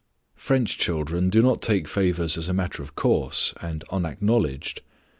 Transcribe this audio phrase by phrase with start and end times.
[0.33, 4.81] French children do not take favors as a matter of course and unacknowledged.